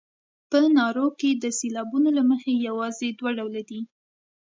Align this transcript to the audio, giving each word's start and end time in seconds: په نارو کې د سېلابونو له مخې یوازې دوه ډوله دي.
په 0.49 0.57
نارو 0.77 1.07
کې 1.19 1.29
د 1.43 1.45
سېلابونو 1.59 2.09
له 2.17 2.23
مخې 2.29 2.51
یوازې 2.67 3.09
دوه 3.19 3.31
ډوله 3.37 3.61
دي. 3.69 3.79